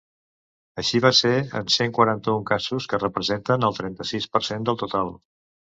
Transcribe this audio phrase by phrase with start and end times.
[0.83, 5.19] Així va ser en cent quaranta-un casos, que representen el trenta-sis per cent del total.